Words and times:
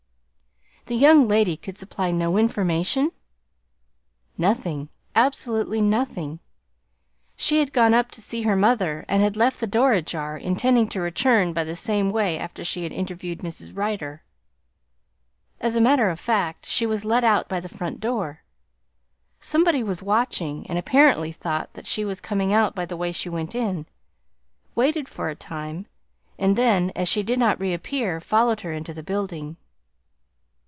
"The 0.87 0.97
young 0.97 1.25
lady 1.25 1.55
could 1.55 1.77
supply 1.77 2.11
no 2.11 2.37
information?" 2.37 3.13
"Nothing, 4.37 4.89
absolutely 5.15 5.79
nothing. 5.79 6.39
She 7.37 7.59
had 7.59 7.71
gone 7.71 7.93
up 7.93 8.11
to 8.11 8.19
see 8.21 8.41
her 8.41 8.57
mother 8.57 9.05
and 9.07 9.23
had 9.23 9.37
left 9.37 9.61
the 9.61 9.67
door 9.67 9.93
ajar, 9.93 10.35
intending 10.35 10.89
to 10.89 10.99
return 10.99 11.53
by 11.53 11.63
the 11.63 11.77
same 11.77 12.09
way 12.09 12.37
after 12.37 12.65
she 12.65 12.83
had 12.83 12.91
interviewed 12.91 13.39
Mrs. 13.39 13.73
Rider. 13.73 14.21
As 15.61 15.77
a 15.77 15.81
matter 15.81 16.09
of 16.09 16.19
fact, 16.19 16.65
she 16.65 16.85
was 16.85 17.05
let 17.05 17.23
out 17.23 17.47
by 17.47 17.61
the 17.61 17.69
front 17.69 18.01
door. 18.01 18.41
Somebody 19.39 19.83
was 19.83 20.03
watching 20.03 20.67
and 20.67 20.77
apparently 20.77 21.31
thought 21.31 21.71
that 21.71 21.87
she 21.87 22.03
was 22.03 22.19
coming 22.19 22.51
out 22.51 22.75
by 22.75 22.85
the 22.85 22.97
way 22.97 23.13
she 23.13 23.29
went 23.29 23.55
in, 23.55 23.85
waited 24.75 25.07
for 25.07 25.29
a 25.29 25.35
time, 25.35 25.85
and 26.37 26.57
then 26.57 26.91
as 26.97 27.07
she 27.07 27.23
did 27.23 27.39
not 27.39 27.61
reappear, 27.61 28.19
followed 28.19 28.61
her 28.61 28.73
into 28.73 28.93
the 28.93 29.03
building." 29.03 29.55